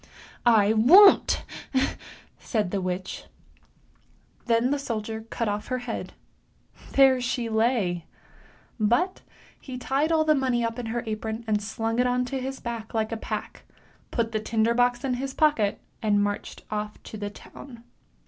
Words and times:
"I 0.63 0.73
won't!" 0.73 1.43
said 2.39 2.71
the 2.71 2.81
witch. 2.81 3.25
Then 4.47 4.71
the 4.71 4.79
soldier 4.79 5.25
cut 5.29 5.47
off 5.47 5.67
her 5.67 5.77
head; 5.77 6.13
there 6.93 7.21
she 7.21 7.49
lay! 7.49 8.07
But 8.79 9.21
he 9.59 9.77
tied 9.77 10.11
all 10.11 10.23
the 10.25 10.33
money 10.33 10.65
up 10.65 10.79
in 10.79 10.87
her 10.87 11.03
apron, 11.05 11.43
slung 11.59 11.99
it 11.99 12.07
on 12.07 12.25
his 12.25 12.59
back 12.59 12.95
like 12.95 13.11
a 13.11 13.15
pack, 13.17 13.61
put 14.09 14.31
the 14.31 14.39
tinder 14.39 14.73
box 14.73 15.03
in 15.03 15.13
his 15.21 15.35
pocket, 15.35 15.79
and 16.01 16.23
marched 16.23 16.63
off 16.71 16.97
to 17.03 17.15
the 17.17 17.29
town. 17.29 17.83